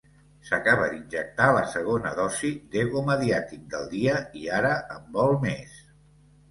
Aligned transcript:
S'acaba 0.45 0.87
d'injectar 0.93 1.49
la 1.57 1.61
segona 1.75 2.13
dosi 2.21 2.51
d'ego 2.77 3.05
mediàtic 3.11 3.71
del 3.75 3.87
dia 3.95 4.19
i 4.45 4.51
ara 4.63 4.75
en 4.99 5.09
vol 5.21 5.41
més. 5.49 5.81